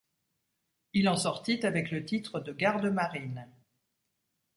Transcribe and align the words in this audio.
Il 0.93 1.07
en 1.09 1.15
sortit 1.15 1.63
avec 1.63 1.91
le 1.91 2.03
titre 2.03 2.39
de 2.39 2.53
garde-marine. 2.53 3.47